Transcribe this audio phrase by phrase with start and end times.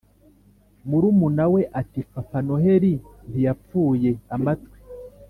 [0.87, 2.93] murumuna we ati"papa noheli
[3.29, 4.77] ntiyapfuye amatwi